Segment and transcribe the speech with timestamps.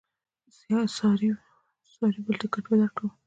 [0.95, 1.27] ساري
[2.25, 3.11] بل ټکټ به درکړم.